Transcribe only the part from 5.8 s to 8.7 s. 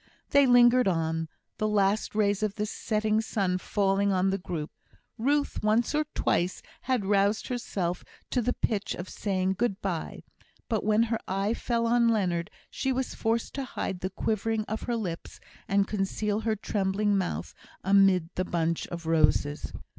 or twice had roused herself to the